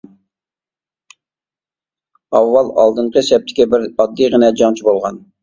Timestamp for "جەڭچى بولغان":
4.65-5.23